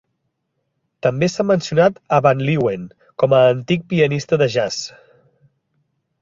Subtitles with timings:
[1.07, 2.87] També s'ha mencionat a Van Leeuwen
[3.25, 4.81] com a antic pianista de jazz.